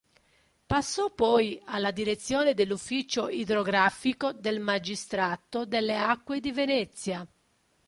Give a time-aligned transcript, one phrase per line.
[0.65, 7.23] Passò poi alla direzione dell'ufficio idrografico del Magistrato delle acque di Venezia.